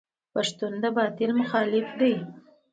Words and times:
پښتون 0.33 0.73
د 0.83 0.85
باطل 0.97 1.31
مخالف 1.39 1.87
دی. 1.99 2.15